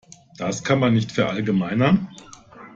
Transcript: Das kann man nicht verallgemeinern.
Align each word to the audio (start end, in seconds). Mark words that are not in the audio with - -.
Das 0.39 0.63
kann 0.63 0.79
man 0.79 0.95
nicht 0.95 1.11
verallgemeinern. 1.11 2.07